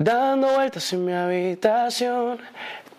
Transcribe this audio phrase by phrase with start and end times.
[0.00, 2.38] Dando vueltas en mi habitación,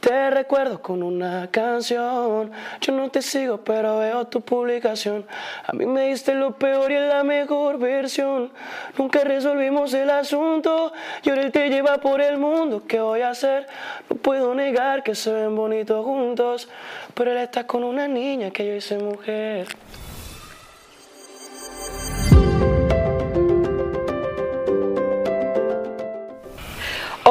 [0.01, 2.51] te recuerdo con una canción.
[2.81, 5.25] Yo no te sigo, pero veo tu publicación.
[5.65, 8.51] A mí me diste lo peor y es la mejor versión.
[8.97, 10.91] Nunca resolvimos el asunto
[11.23, 12.83] y ahora él te lleva por el mundo.
[12.85, 13.67] ¿Qué voy a hacer?
[14.09, 16.67] No puedo negar que se ven bonitos juntos,
[17.13, 19.67] pero él está con una niña que yo hice mujer.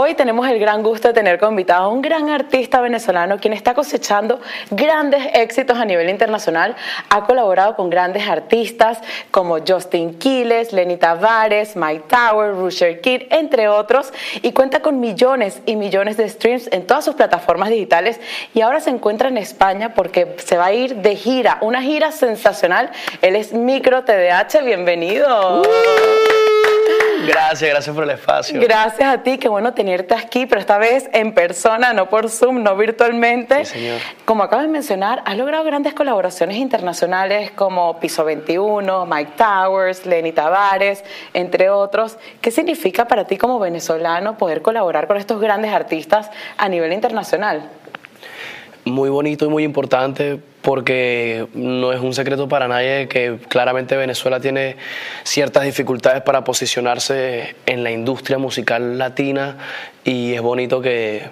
[0.08, 3.52] Hoy tenemos el gran gusto de tener como invitado a un gran artista venezolano quien
[3.52, 4.40] está cosechando
[4.70, 6.76] grandes éxitos a nivel internacional.
[7.10, 9.00] Ha colaborado con grandes artistas
[9.30, 15.60] como Justin Quiles, Lenny Tavares, Mike Tower, Rusher Kid, entre otros, y cuenta con millones
[15.66, 18.18] y millones de streams en todas sus plataformas digitales
[18.54, 22.12] y ahora se encuentra en España porque se va a ir de gira, una gira
[22.12, 22.92] sensacional.
[23.20, 25.64] Él es Micro TDH, bienvenido.
[27.26, 28.60] Gracias, gracias por el espacio.
[28.60, 32.62] Gracias a ti, qué bueno tenerte aquí, pero esta vez en persona, no por Zoom,
[32.62, 33.64] no virtualmente.
[33.64, 34.00] Sí, señor.
[34.24, 40.32] Como acabas de mencionar, has logrado grandes colaboraciones internacionales como Piso 21, Mike Towers, Lenny
[40.32, 42.18] Tavares, entre otros.
[42.40, 47.68] ¿Qué significa para ti como venezolano poder colaborar con estos grandes artistas a nivel internacional?
[48.88, 54.40] Muy bonito y muy importante porque no es un secreto para nadie que claramente Venezuela
[54.40, 54.76] tiene
[55.24, 59.58] ciertas dificultades para posicionarse en la industria musical latina
[60.04, 61.22] y es bonito que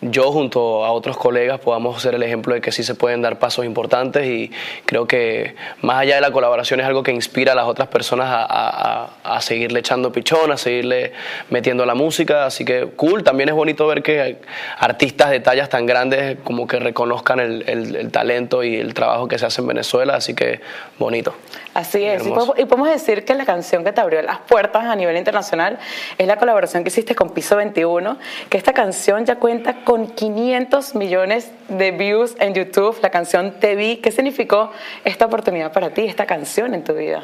[0.00, 3.38] yo junto a otros colegas podamos ser el ejemplo de que sí se pueden dar
[3.38, 4.50] pasos importantes y
[4.86, 8.28] creo que más allá de la colaboración es algo que inspira a las otras personas
[8.30, 11.12] a, a, a seguirle echando pichón, a seguirle
[11.50, 14.38] metiendo la música, así que cool, también es bonito ver que
[14.78, 19.28] artistas de tallas tan grandes como que reconozcan el, el, el talento y el trabajo
[19.28, 20.60] que se hace en Venezuela, así que
[20.98, 21.34] bonito.
[21.72, 24.84] Así es, y podemos, y podemos, decir que la canción que te abrió las puertas
[24.84, 25.78] a nivel internacional
[26.18, 28.18] es la colaboración que hiciste con Piso 21,
[28.48, 33.76] que esta canción ya cuenta con 500 millones de views en YouTube, la canción Te
[33.76, 33.98] Vi.
[33.98, 34.72] ¿Qué significó
[35.04, 37.22] esta oportunidad para ti, esta canción en tu vida?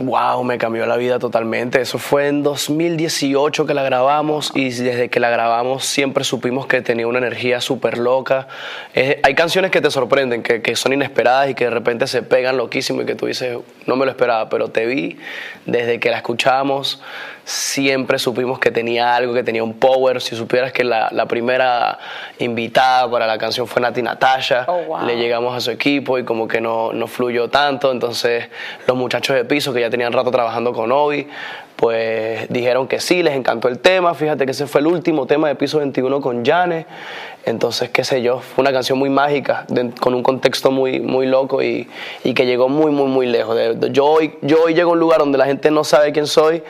[0.00, 1.80] Wow, me cambió la vida totalmente.
[1.80, 6.80] Eso fue en 2018 que la grabamos y desde que la grabamos siempre supimos que
[6.80, 8.48] tenía una energía súper loca.
[8.94, 12.56] Hay canciones que te sorprenden, que, que, son inesperadas y que de repente se pegan
[12.56, 15.18] loquísimo y que tú dices, no me lo esperaba, pero te vi
[15.66, 17.02] desde que la escuchamos.
[17.44, 20.20] Siempre supimos que tenía algo, que tenía un power.
[20.20, 21.98] Si supieras que la, la primera
[22.38, 25.06] invitada para la canción fue Nati Natasha, oh, wow.
[25.06, 27.90] le llegamos a su equipo y como que no, no fluyó tanto.
[27.90, 28.48] Entonces,
[28.86, 31.26] los muchachos de piso que ya tenían rato trabajando con Obi,
[31.76, 34.14] pues dijeron que sí, les encantó el tema.
[34.14, 36.86] Fíjate que ese fue el último tema de Piso 21 con Jane.
[37.44, 41.26] Entonces, qué sé yo, fue una canción muy mágica, de, con un contexto muy, muy
[41.26, 41.88] loco y,
[42.22, 43.56] y, que llegó muy, muy, muy lejos.
[43.56, 46.12] De, de, yo, hoy, yo hoy llego a un lugar donde la gente no sabe
[46.12, 46.62] quién soy,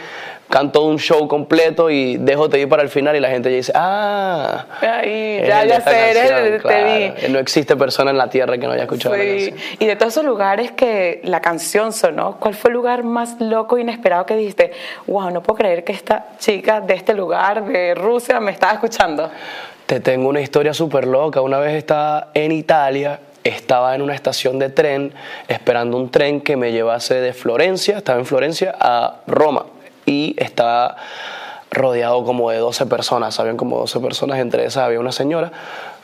[0.52, 3.56] canto un show completo y dejo te vi para el final y la gente ya
[3.56, 6.68] dice, ah, Ay, ya, ya sé, eres, claro.
[6.68, 7.32] te vi.
[7.32, 9.20] No existe persona en la tierra que no haya escuchado sí.
[9.20, 9.76] la canción.
[9.78, 13.78] Y de todos esos lugares que la canción sonó, ¿cuál fue el lugar más loco
[13.78, 14.72] e inesperado que dijiste,
[15.06, 19.30] wow, no puedo creer que esta chica de este lugar, de Rusia, me estaba escuchando?
[19.86, 21.40] Te tengo una historia súper loca.
[21.40, 25.12] Una vez estaba en Italia estaba en una estación de tren
[25.48, 29.66] esperando un tren que me llevase de Florencia, estaba en Florencia, a Roma
[30.06, 30.96] y estaba
[31.70, 35.50] rodeado como de 12 personas, habían como 12 personas, entre esas había una señora,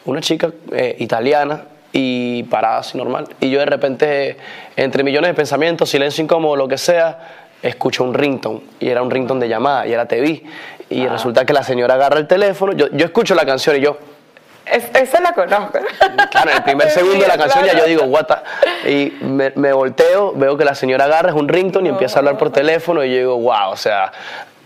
[0.05, 3.29] una chica eh, italiana y parada así normal.
[3.41, 4.37] Y yo de repente,
[4.77, 7.19] entre millones de pensamientos, silencio incómodo, lo que sea,
[7.63, 10.43] escucho un ringtone y era un ringtone de llamada y era te vi.
[10.91, 11.11] Y ah.
[11.11, 13.99] resulta que la señora agarra el teléfono, yo, yo escucho la canción y yo,
[14.73, 15.79] es, esa la conozco.
[16.31, 17.79] Claro, en el primer segundo de la canción claro.
[17.79, 18.27] ya yo digo, what
[18.87, 22.19] Y me, me, volteo, veo que la señora agarra, es un ringtone y empieza a
[22.21, 24.13] hablar por teléfono y yo digo, wow, o sea,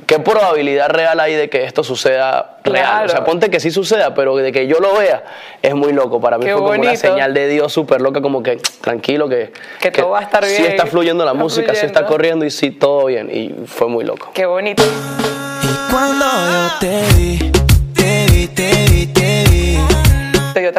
[0.06, 2.84] ¿qué probabilidad real hay de que esto suceda real?
[2.84, 3.06] Claro.
[3.06, 5.24] O sea, ponte que sí suceda, pero de que yo lo vea
[5.60, 6.20] es muy loco.
[6.20, 6.88] Para mí Qué fue como bonito.
[6.88, 10.44] una señal de Dios súper loca, como que tranquilo, que, que, todo va a estar
[10.44, 10.56] bien.
[10.56, 11.80] Sí está fluyendo la está música, fluyendo.
[11.80, 13.30] sí está corriendo y sí todo bien.
[13.32, 14.30] Y fue muy loco.
[14.34, 14.82] Qué bonito.
[14.82, 17.52] Y cuando yo te vi,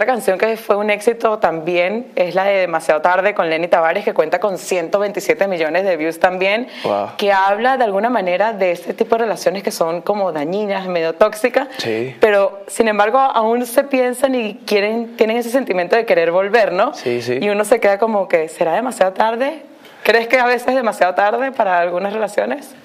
[0.04, 4.04] otra canción que fue un éxito también es la de Demasiado Tarde con Lenny Tavares,
[4.04, 7.12] que cuenta con 127 millones de views también, wow.
[7.18, 11.14] que habla de alguna manera de este tipo de relaciones que son como dañinas, medio
[11.14, 12.18] tóxicas, sí.
[12.20, 16.94] pero sin embargo aún se piensan y quieren, tienen ese sentimiento de querer volver, ¿no?
[16.94, 17.40] Sí, sí.
[17.42, 19.62] Y uno se queda como que, ¿será demasiado tarde?
[20.04, 22.76] ¿Crees que a veces es demasiado tarde para algunas relaciones?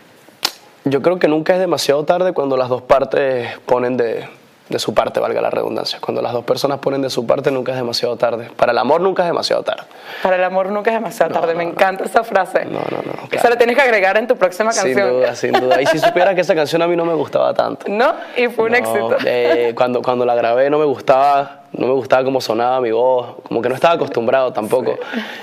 [0.85, 4.25] Yo creo que nunca es demasiado tarde cuando las dos partes ponen de,
[4.69, 5.99] de su parte, valga la redundancia.
[6.01, 8.51] Cuando las dos personas ponen de su parte, nunca es demasiado tarde.
[8.57, 9.85] Para el amor nunca es demasiado tarde.
[10.23, 11.55] Para el amor nunca es demasiado tarde.
[11.55, 12.65] Me encanta esa frase.
[12.67, 13.29] No, no, no.
[13.31, 14.95] Esa la tienes que agregar en tu próxima canción.
[15.09, 15.81] Sin duda, sin duda.
[15.81, 17.87] Y si supiera que esa canción a mí no me gustaba tanto.
[17.89, 18.13] ¿No?
[18.37, 19.17] Y fue un éxito.
[19.25, 23.37] eh, cuando, cuando la grabé no me gustaba, no me gustaba cómo sonaba mi voz,
[23.47, 24.97] como que no estaba acostumbrado tampoco.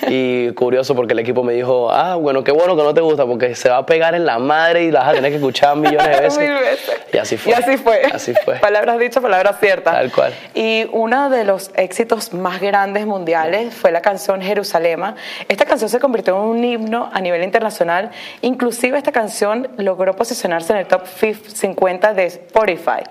[0.07, 3.25] Y curioso porque el equipo me dijo, ah, bueno, qué bueno que no te gusta
[3.25, 5.75] porque se va a pegar en la madre y la vas a tener que escuchar
[5.75, 6.39] millones de veces.
[6.39, 6.94] Mil veces.
[7.15, 7.51] Y así fue.
[7.51, 8.01] Y así fue.
[8.13, 8.55] Así fue.
[8.59, 9.93] Palabras dichas, palabras ciertas.
[9.93, 10.33] Tal cual.
[10.53, 15.15] Y uno de los éxitos más grandes mundiales fue la canción Jerusalema.
[15.47, 18.11] Esta canción se convirtió en un himno a nivel internacional.
[18.41, 23.03] Inclusive esta canción logró posicionarse en el top 50 de Spotify.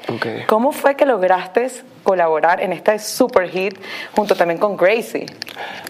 [0.46, 1.64] ¿Cómo fue que lograste
[2.04, 3.74] colaborar en este super hit
[4.14, 5.26] junto también con Gracie?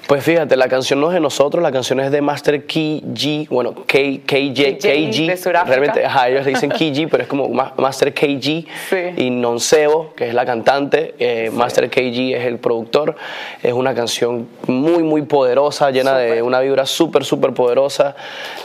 [0.06, 3.48] Pues fíjate, la canción no es de nosotros, la canción es de Master Key G,
[3.48, 5.64] bueno, K, KJ, de Sudáfrica.
[5.64, 8.96] Realmente, ajá, ellos le dicen KG, pero es como Ma- Master KG Sí.
[9.16, 13.16] y Noncebo, que es la cantante, eh, Master KG es el productor.
[13.62, 18.14] Es una canción muy, muy poderosa, llena de una vibra súper, súper poderosa.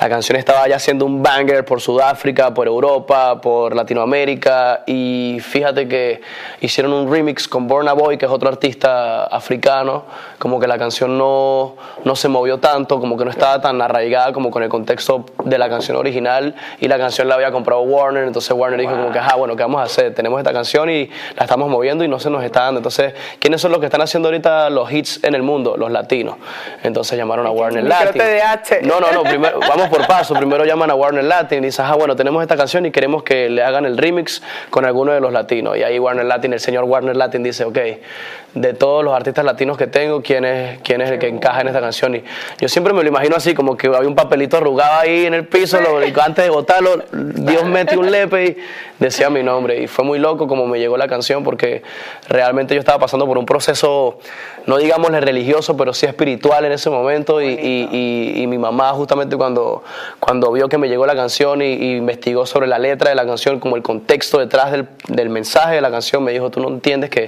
[0.01, 5.87] La canción estaba ya siendo un banger por Sudáfrica, por Europa, por Latinoamérica y fíjate
[5.87, 6.19] que
[6.61, 10.03] hicieron un remix con Burna Boy, que es otro artista africano,
[10.37, 14.33] como que la canción no, no se movió tanto, como que no estaba tan arraigada
[14.33, 18.25] como con el contexto de la canción original y la canción la había comprado Warner,
[18.25, 20.13] entonces Warner dijo como que, ah, bueno, ¿qué vamos a hacer?
[20.13, 22.79] Tenemos esta canción y la estamos moviendo y no se nos está dando.
[22.79, 25.75] Entonces, ¿quiénes son los que están haciendo ahorita los hits en el mundo?
[25.77, 26.35] Los latinos.
[26.83, 28.21] Entonces llamaron a Warner Latin.
[28.83, 30.33] No, no, no, primero, vamos por paso.
[30.33, 33.49] Primero llaman a Warner Latin y dicen, ah, bueno, tenemos esta canción y queremos que
[33.49, 35.77] le hagan el remix con alguno de los latinos.
[35.77, 37.77] Y ahí Warner Latin, el señor Warner Latin dice, ok,
[38.55, 41.67] de todos los artistas latinos que tengo, ¿quién es, quién es el que encaja en
[41.67, 42.15] esta canción?
[42.15, 42.23] Y
[42.59, 45.47] yo siempre me lo imagino así, como que había un papelito arrugado ahí en el
[45.47, 48.57] piso, lo, y antes de botarlo, Dios metió un lepe y
[48.97, 49.83] decía mi nombre.
[49.83, 51.83] Y fue muy loco como me llegó la canción, porque
[52.27, 54.17] realmente yo estaba pasando por un proceso,
[54.65, 57.41] no digámosle religioso, pero sí espiritual en ese momento.
[57.41, 59.83] Y, y- y- y mi mamá justamente cuando,
[60.19, 63.25] cuando vio que me llegó la canción y, y investigó sobre la letra de la
[63.27, 66.69] canción, como el contexto detrás del, del mensaje de la canción, me dijo, tú no
[66.69, 67.18] entiendes que,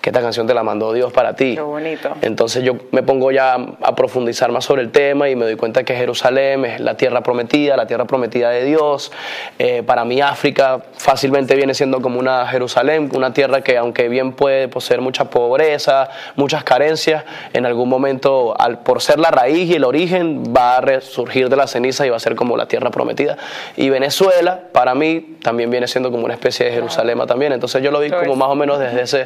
[0.00, 1.54] que esta canción te la mandó Dios para ti.
[1.54, 2.10] Qué bonito.
[2.22, 5.84] Entonces yo me pongo ya a profundizar más sobre el tema y me doy cuenta
[5.84, 9.12] que Jerusalén es la tierra prometida, la tierra prometida de Dios.
[9.58, 14.32] Eh, para mí África fácilmente viene siendo como una Jerusalén, una tierra que aunque bien
[14.32, 19.74] puede poseer mucha pobreza, muchas carencias, en algún momento al, por ser la raíz y
[19.74, 22.90] el origen va a resurgir de la ceniza y va a ser como la tierra
[22.90, 23.36] prometida.
[23.76, 27.52] Y Venezuela para mí también viene siendo como una especie de Jerusalén también.
[27.52, 29.19] Entonces yo lo vi como más o menos desde ese,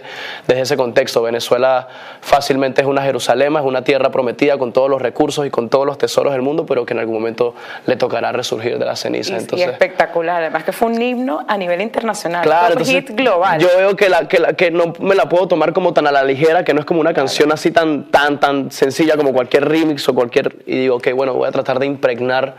[0.46, 1.23] desde ese contexto.
[1.23, 1.88] Venezuela
[2.20, 5.87] fácilmente es una Jerusalén, es una tierra prometida con todos los recursos y con todos
[5.87, 7.55] los tesoros del mundo, pero que en algún momento
[7.87, 9.32] le tocará resurgir de la Y, ceniza.
[9.35, 13.58] y Entonces, espectacular, además que fue un himno a nivel internacional, Claro, entonces hit global.
[13.61, 16.12] yo veo que, la, que, la- que no me la puedo tomar como tan a
[16.12, 19.69] la ligera, que no es como una canción así tan, tan, tan sencilla como cualquier
[19.69, 20.56] remix o cualquier...
[20.67, 22.55] Y digo, que bueno, voy a tratar de impregnar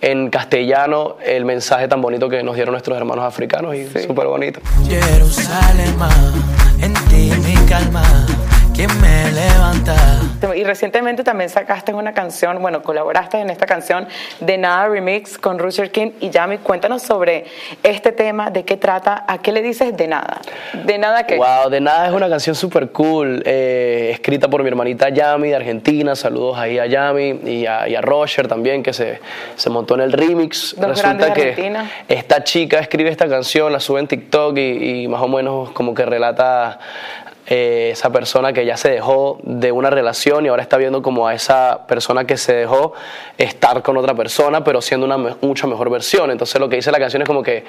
[0.00, 4.60] en castellano el mensaje tan bonito que nos dieron nuestros hermanos africanos y súper bonito.
[4.88, 5.94] Jerusalén,
[6.80, 8.02] en ti mi calma,
[8.76, 9.96] quien me levanta.
[10.54, 14.06] Y recientemente también sacaste una canción, bueno, colaboraste en esta canción
[14.40, 16.58] de Nada Remix con Rusher King y Yami.
[16.58, 17.46] Cuéntanos sobre
[17.82, 20.42] este tema, de qué trata, a qué le dices de nada.
[20.84, 21.36] De nada que.
[21.36, 25.56] Wow, de nada es una canción súper cool, eh, escrita por mi hermanita Yami de
[25.56, 26.14] Argentina.
[26.14, 29.20] Saludos ahí a Yami y a, y a Roger también, que se,
[29.56, 30.76] se montó en el remix.
[30.78, 31.90] Dos de que Argentina.
[32.08, 35.94] esta chica escribe esta canción, la sube en TikTok y, y más o menos como
[35.94, 36.78] que relata
[37.48, 41.26] eh, esa persona que ya se dejó de una relación y ahora está viendo como
[41.28, 42.92] a esa persona que se dejó
[43.38, 46.30] estar con otra persona, pero siendo una me- mucho mejor versión.
[46.30, 47.64] Entonces lo que dice la canción es como que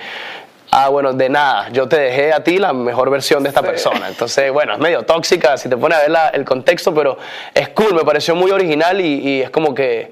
[0.69, 4.09] Ah, bueno, de nada, yo te dejé a ti la mejor versión de esta persona.
[4.09, 7.17] Entonces, bueno, es medio tóxica si te pones a ver la- el contexto, pero
[7.53, 10.11] es cool, me pareció muy original y, y es como que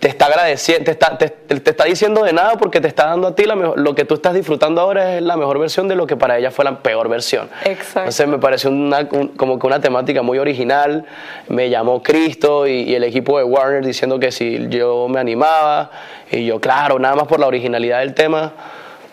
[0.00, 3.28] te está agradeciendo, te está, te, te está diciendo de nada porque te está dando
[3.28, 5.94] a ti la mejor- lo que tú estás disfrutando ahora es la mejor versión de
[5.96, 7.48] lo que para ella fue la peor versión.
[7.64, 8.00] Exacto.
[8.00, 11.04] Entonces me pareció una, un- como que una temática muy original.
[11.48, 15.90] Me llamó Cristo y, y el equipo de Warner diciendo que si yo me animaba
[16.30, 18.52] y yo, claro, nada más por la originalidad del tema.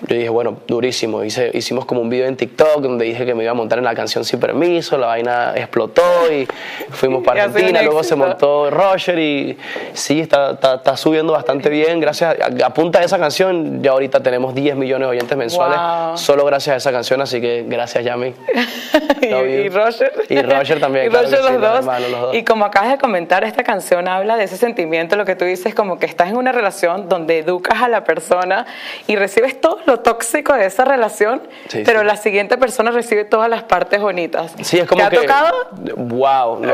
[0.07, 1.23] Yo dije, bueno, durísimo.
[1.23, 3.85] Hice, hicimos como un video en TikTok donde dije que me iba a montar en
[3.85, 4.97] la canción sin permiso.
[4.97, 6.47] La vaina explotó y
[6.89, 7.81] fuimos para Argentina.
[7.81, 9.57] Luego se montó Roger y
[9.93, 11.99] sí, está, está, está subiendo bastante bien.
[11.99, 15.77] Gracias a, a punta de esa canción, ya ahorita tenemos 10 millones de oyentes mensuales.
[15.77, 16.17] Wow.
[16.17, 18.33] Solo gracias a esa canción, así que gracias, Yami.
[19.21, 20.11] y, y Roger.
[20.29, 21.79] Y Roger también, Y claro Roger sí, los, los dos.
[21.79, 22.35] hermanos, los dos.
[22.35, 25.73] Y como acabas de comentar, esta canción habla de ese sentimiento, lo que tú dices,
[25.73, 28.65] como que estás en una relación donde educas a la persona
[29.07, 32.05] y recibes todos los lo tóxico de esa relación, Sí, pero sí.
[32.05, 34.53] la siguiente persona recibe todas las partes bonitas.
[34.61, 35.17] Sí, es como ¿Te ha que.
[35.17, 35.53] tocado?
[35.95, 36.73] Wow, no.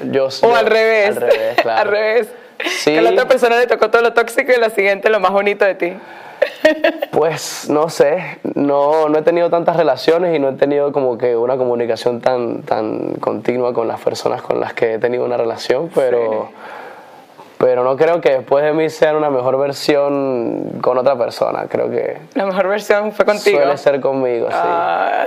[0.00, 1.08] Yo, O yo- al revés.
[1.08, 1.80] Al revés, claro.
[1.82, 2.28] Al revés.
[2.78, 2.92] Sí.
[2.92, 5.32] Que a la otra persona le tocó todo lo tóxico y la siguiente lo más
[5.32, 5.92] bonito de ti.
[7.10, 11.36] Pues no sé, no, no he tenido tantas relaciones y no he tenido como que
[11.36, 15.90] una comunicación tan, tan continua con las personas con las que he tenido una relación,
[15.94, 16.50] pero,
[17.58, 21.90] pero no creo que después de mí sean una mejor versión con otra persona, creo
[21.90, 23.58] que La mejor versión fue contigo.
[23.58, 24.56] suele ser conmigo, sí.
[24.56, 25.24] Ah.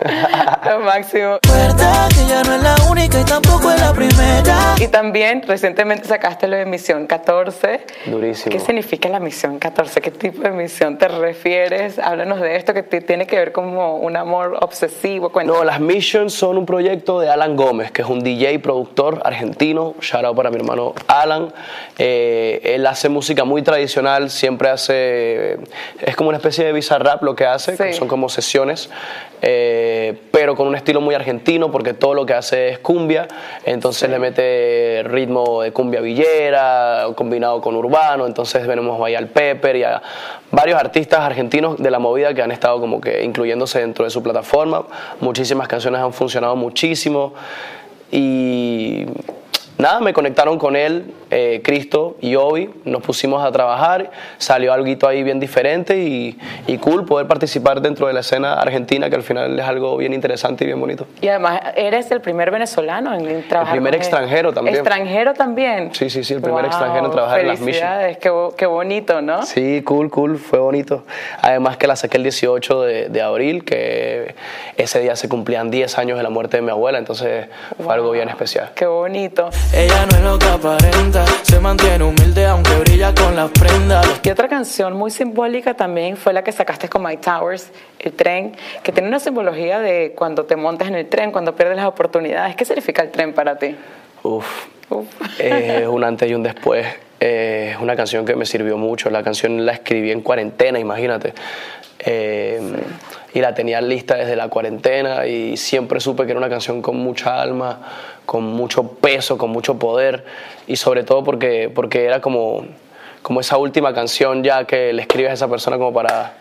[0.68, 1.38] lo máximo.
[1.46, 4.74] Verdad que ya no es la única y tampoco es la primera.
[4.78, 7.86] Y también recientemente sacaste lo de Misión 14.
[8.06, 8.52] Durísimo.
[8.52, 10.00] ¿Qué significa la Misión 14?
[10.00, 11.98] ¿Qué tipo de misión te refieres?
[11.98, 15.30] Háblanos de esto que tiene que ver como un amor obsesivo.
[15.44, 19.94] No, las Missions son un proyecto de Alan Gómez, que es un DJ productor argentino.
[20.00, 21.33] Shout out para mi hermano Alan.
[21.98, 25.58] Eh, él hace música muy tradicional, siempre hace.
[26.00, 27.92] Es como una especie de bizarrap lo que hace, Sí.
[27.92, 28.90] son como sesiones,
[29.42, 33.28] eh, pero con un estilo muy argentino, porque todo lo que hace es cumbia.
[33.64, 38.26] Entonces le mete ritmo de cumbia villera, combinado con urbano.
[38.26, 40.02] Entonces venimos ahí al Pepper y a
[40.50, 44.22] varios artistas argentinos de la movida que han estado como que incluyéndose dentro de su
[44.22, 44.84] plataforma.
[45.20, 47.34] Muchísimas canciones han funcionado muchísimo.
[48.10, 49.06] Y
[49.78, 54.84] nada, me conectaron con él, eh, Cristo y Obi, nos pusimos a trabajar, salió algo
[55.08, 59.22] ahí bien diferente y, y cool poder participar dentro de la escena argentina, que al
[59.22, 61.06] final es algo bien interesante y bien bonito.
[61.20, 63.74] Y además eres el primer venezolano en, trabajar.
[63.74, 64.00] primer con él.
[64.00, 64.76] extranjero también.
[64.76, 65.94] Extranjero también.
[65.94, 67.58] Sí, sí, sí, el primer extranjero en trabajar en las.
[67.58, 69.42] Felicidades, qué, qué bonito, ¿no?
[69.42, 71.04] Sí, cool, cool, fue bonito.
[71.40, 74.34] Además que la saqué el 18 de, de abril, que
[74.76, 77.46] ese día se cumplían 10 años de la muerte de mi abuela, entonces
[77.82, 78.70] fue algo bien especial.
[78.74, 79.50] Qué bonito.
[79.72, 84.20] Ella no es lo que aparenta, se mantiene humilde aunque brilla con las prendas.
[84.22, 88.56] Y otra canción muy simbólica también fue la que sacaste con Mike Towers, El tren,
[88.82, 92.56] que tiene una simbología de cuando te montas en el tren, cuando pierdes las oportunidades.
[92.56, 93.76] ¿Qué significa el tren para ti?
[94.24, 95.06] Uf, Uf.
[95.38, 96.86] eh, un antes y un después.
[97.20, 99.08] Eh, Es una canción que me sirvió mucho.
[99.10, 101.32] La canción la escribí en cuarentena, imagínate.
[102.00, 102.60] Eh,
[103.34, 106.96] Y la tenía lista desde la cuarentena y siempre supe que era una canción con
[106.96, 107.80] mucha alma,
[108.26, 110.24] con mucho peso, con mucho poder
[110.68, 112.64] y sobre todo porque, porque era como,
[113.22, 116.34] como esa última canción ya que le escribes a esa persona como para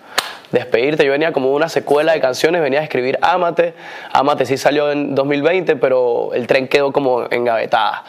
[0.54, 1.04] despedirte.
[1.04, 3.74] Yo venía como una secuela de canciones, venía a escribir Ámate.
[4.14, 8.06] Ámate sí salió en 2020, pero el tren quedó como engavetada.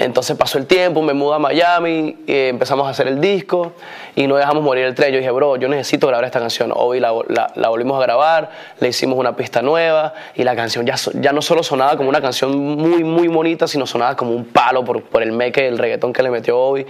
[0.00, 3.72] Entonces pasó el tiempo, me mudé a Miami, y empezamos a hacer el disco
[4.16, 5.12] y no dejamos morir el tren.
[5.12, 6.72] Yo dije, bro, yo necesito grabar esta canción.
[6.74, 10.84] Hoy la, la- la volvimos a grabar, le hicimos una pista nueva y la canción
[10.86, 14.46] ya, ya no solo sonaba como una canción muy, muy bonita, sino sonaba como un
[14.46, 16.86] palo por, por el meque, el reggaetón que le metió Obi.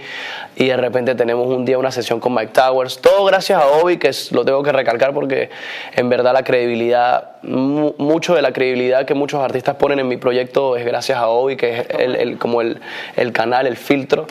[0.55, 2.99] Y de repente tenemos un día una sesión con Mike Towers.
[2.99, 5.49] Todo gracias a Obi, que lo tengo que recalcar porque
[5.95, 10.17] en verdad la credibilidad, mu- mucho de la credibilidad que muchos artistas ponen en mi
[10.17, 12.79] proyecto es gracias a Obi, que es el, el- como el,
[13.15, 14.27] el canal, el filtro.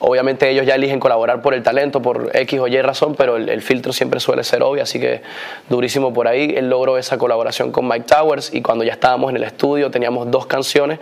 [0.00, 3.48] Obviamente ellos ya eligen colaborar por el talento, por X o Y razón, pero el,
[3.48, 5.22] el filtro siempre suele ser obvio, así que
[5.70, 6.52] durísimo por ahí.
[6.56, 10.30] Él logró esa colaboración con Mike Towers y cuando ya estábamos en el estudio teníamos
[10.30, 10.98] dos canciones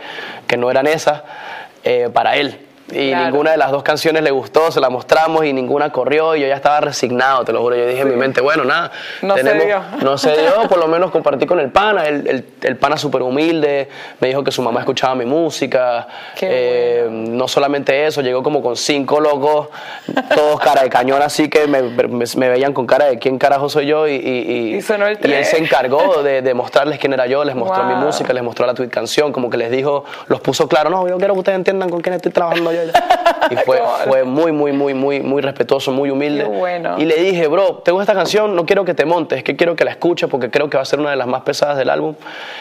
[0.46, 1.22] que no eran esas
[1.82, 2.58] eh, para él.
[2.92, 3.24] Y Claro.
[3.26, 6.46] ninguna de las dos canciones le gustó, se la mostramos y ninguna corrió y yo
[6.48, 7.76] ya estaba resignado, te lo juro.
[7.76, 8.90] Yo dije en mi mente, bueno, nada,
[9.22, 9.80] No se dio.
[10.02, 13.22] no se dio, por lo menos compartí con el pana, el, el, el pana súper
[13.22, 13.88] humilde,
[14.20, 16.06] me dijo que su mamá escuchaba mi música,
[16.36, 19.68] Qué eh, no solamente eso, llegó como con cinco locos,
[20.34, 23.68] todos cara de cañón así que me, me- me veían con cara de quién carajo
[23.68, 27.44] soy yo y, y, y- Y él se encargó de, de mostrarles quién era yo,
[27.44, 30.68] les mostró mi música, les mostró la tweet canción, como que les dijo, los puso
[30.68, 32.81] claro, no, yo quiero que ustedes entiendan con quién estoy trabajando yo.
[33.50, 36.44] Y fue, fue muy, muy, muy, muy, muy respetuoso, muy humilde.
[36.44, 36.96] Bueno.
[36.98, 39.76] Y le dije, bro, tengo esta canción, no quiero que te montes, es que quiero
[39.76, 41.90] que la escuches porque creo que va a ser una de las más pesadas del
[41.90, 42.14] álbum.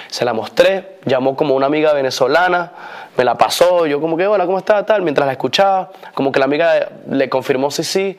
[0.07, 2.71] Se la mostré, llamó como una amiga venezolana,
[3.17, 4.85] me la pasó, yo como que, hola, ¿cómo estás?
[4.85, 8.17] Tal, mientras la escuchaba, como que la amiga le confirmó sí, sí.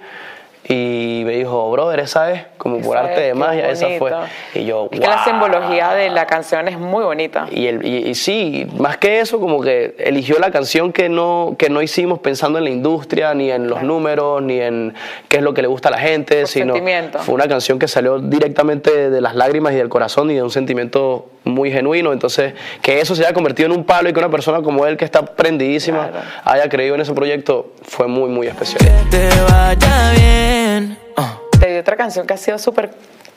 [0.69, 4.13] Y me dijo, brother, esa es, como por arte es, de magia, esa fue.
[4.55, 7.49] Y yo, Es que la simbología de la canción es muy bonita.
[7.51, 11.57] Y, el, y, y sí, más que eso, como que eligió la canción que no,
[11.59, 14.95] que no hicimos pensando en la industria, ni en los números, ni en
[15.29, 17.19] qué es lo que le gusta a la gente, Por sino sentimiento.
[17.19, 20.51] fue una canción que salió directamente de las lágrimas y del corazón y de un
[20.51, 22.13] sentimiento muy genuino.
[22.13, 24.97] Entonces, que eso se haya convertido en un palo y que una persona como él,
[24.97, 26.27] que está prendidísima, Claro.
[26.45, 28.79] haya creído en ese proyecto, fue muy, muy especial.
[29.11, 30.99] Que te vaya bien.
[31.17, 31.39] Ah.
[31.59, 32.91] Te di otra canción que ha sido súper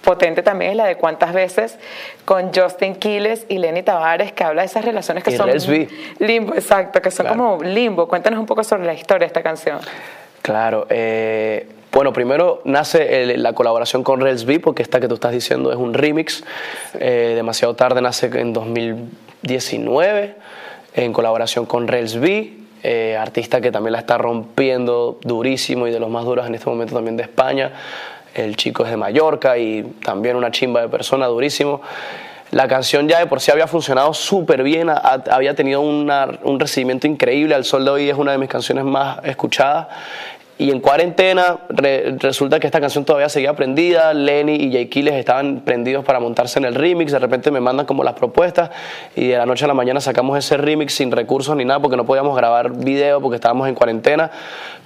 [0.03, 1.79] potente también, es la de Cuántas veces,
[2.25, 5.87] con Justin Quiles y Lenny Tavares, que habla de esas relaciones que Y son B.
[6.19, 7.39] limbo, exacto, que son Claro.
[7.41, 8.07] como limbo.
[8.07, 9.79] Cuéntanos un poco sobre la historia de esta canción.
[10.43, 15.31] Claro, eh, Bueno, primero nace la colaboración con Rails B, porque esta que tú estás
[15.31, 16.43] diciendo es un remix.
[16.95, 20.35] Eh, demasiado tarde nace en 2019,
[20.93, 22.51] en colaboración con Rails B,
[22.83, 26.69] eh, artista que también la está rompiendo durísimo y de los más duros en este
[26.69, 27.71] momento también de España.
[28.33, 31.79] El chico es de Mallorca y también una chimba de persona durísimo.
[32.51, 37.55] La canción ya de por sí había funcionado súper bien, había tenido un recibimiento increíble.
[37.55, 39.87] Al sol de hoy es una de mis canciones más escuchadas.
[40.57, 45.59] Y en cuarentena resulta que esta canción todavía seguía prendida, Lenny y Jay Kiles estaban
[45.65, 48.69] prendidos para montarse en el remix, de repente me mandan como las propuestas
[49.17, 51.97] y de la noche a la mañana sacamos ese remix sin recursos ni nada porque
[51.97, 54.31] no podíamos grabar video porque estábamos en cuarentena,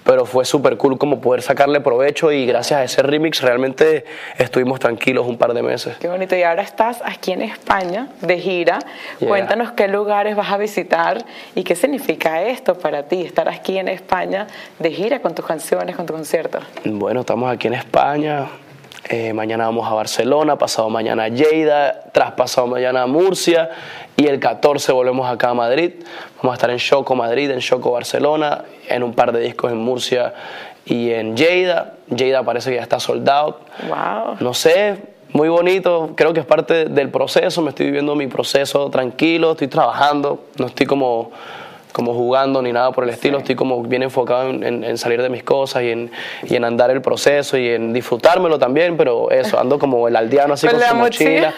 [0.03, 4.05] pero fue súper cool como poder sacarle provecho y gracias a ese remix realmente
[4.39, 5.97] estuvimos tranquilos un par de meses.
[5.99, 8.79] Qué bonito, y ahora estás aquí en España de gira,
[9.19, 11.23] cuéntanos qué lugares vas a visitar
[11.53, 14.47] y qué significa esto para ti, estar aquí en España
[14.79, 15.58] de gira con tus canciones
[15.95, 16.59] con tu concierto?
[16.85, 18.47] Bueno, estamos aquí en España.
[19.09, 23.69] Eh, mañana vamos a Barcelona, pasado mañana a Lleida, tras pasado mañana a Murcia
[24.15, 25.93] y el 14 volvemos acá a Madrid.
[26.37, 29.79] Vamos a estar en Choco Madrid, en Choco Barcelona, en un par de discos en
[29.79, 30.33] Murcia
[30.85, 31.95] y en Lleida.
[32.07, 33.59] Lleida parece que ya está soldado.
[33.87, 34.37] Wow.
[34.39, 34.97] No sé,
[35.33, 39.67] muy bonito, creo que es parte del proceso, me estoy viviendo mi proceso tranquilo, estoy
[39.67, 41.31] trabajando, no estoy como
[41.91, 45.43] como jugando ni nada por el estilo, estoy como bien enfocado en, salir de mis
[45.43, 46.11] cosas y en,
[46.43, 50.53] y en, andar el proceso y en disfrutármelo también, pero eso, ando como el aldeano
[50.53, 51.53] así con, su mochila,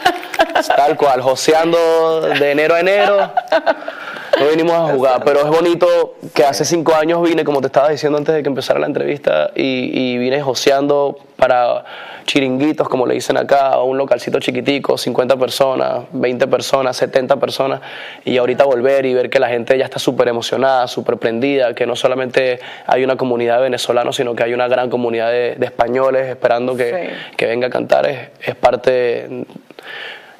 [0.76, 3.32] tal cual, joseando de enero a enero.
[4.40, 7.90] No vinimos a jugar, pero es bonito que hace cinco años vine, como te estaba
[7.90, 11.84] diciendo antes de que empezara la entrevista, y, y vine joseando para
[12.26, 17.82] chiringuitos, como le dicen acá, un localcito chiquitico, 50 personas, 20 personas, 70 personas,
[18.24, 21.86] y ahorita volver y ver que la gente ya está súper emocionada, súper prendida, que
[21.86, 26.28] no solamente hay una comunidad de venezolanos, sino que hay una gran comunidad de, españoles
[26.28, 29.46] esperando que, que, venga a cantar, es, es parte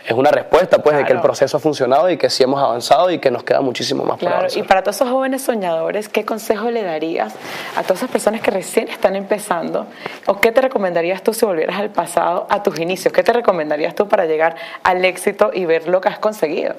[0.06, 3.12] es una respuesta pues de que el proceso ha funcionado y que sí hemos avanzado
[3.12, 4.48] y que nos queda muchísimo más claro.
[4.48, 7.34] por Y para todos esos jóvenes soñadores, ¿qué consejo le darías
[7.76, 9.88] a todas esas personas que recién están empezando?
[10.26, 13.14] ¿O qué te recomendarías tú si volvieras al pasado, a tus inicios?
[13.14, 16.76] ¿Qué te recomendarías tú para llegar al éxito y ver lo que has conseguido?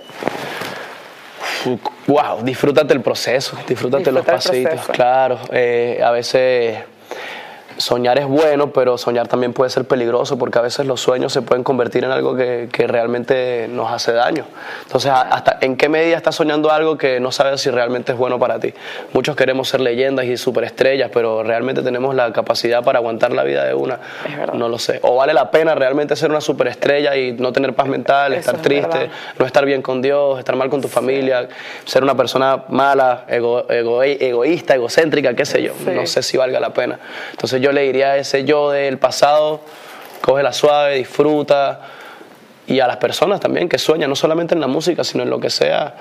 [2.07, 5.38] Wow, disfrútate el proceso, disfrútate los pasitos, claro.
[5.53, 6.79] Eh, a veces
[7.83, 11.42] soñar es bueno, pero soñar también puede ser peligroso porque a veces los sueños se
[11.42, 14.45] pueden convertir en algo que, que, realmente nos hace daño.
[14.85, 18.38] Entonces, ¿hasta en qué medida estás soñando algo que no sabes si realmente es bueno
[18.38, 18.73] para ti?
[19.12, 23.64] Muchos queremos ser leyendas y superestrellas, pero realmente tenemos la capacidad para aguantar la vida
[23.64, 23.99] de una.
[24.55, 25.01] No lo sé.
[25.03, 29.11] O vale la pena realmente ser una superestrella y no tener paz mental, estar triste,
[29.38, 31.49] no estar bien con Dios, estar mal con tu familia,
[31.85, 35.73] ser una persona mala, ego, egoísta, egocéntrica, qué sé yo.
[35.92, 36.99] No sé si valga la pena.
[37.33, 39.61] Entonces, yo le diría a ese yo del pasado,
[40.20, 41.80] coge la suave, disfruta.
[42.66, 45.40] Y a las personas también que sueñan, no solamente en la música, sino en lo
[45.40, 45.94] que sea,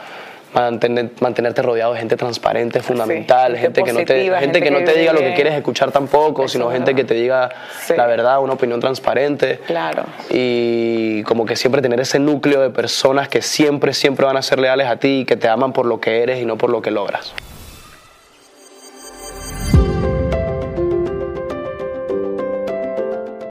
[0.54, 5.14] mantenerte rodeado de gente transparente, fundamental, gente, que no te, gente, que, no te diga
[5.14, 7.50] lo que quieres escuchar tampoco, sino gente que te diga
[7.96, 9.60] la verdad, una opinión transparente.
[9.66, 10.04] Claro.
[10.30, 14.60] Y como que siempre tener ese núcleo de personas que siempre, siempre van a ser
[14.60, 16.82] leales a ti y que te aman por lo que eres y no por lo
[16.82, 17.34] que logras.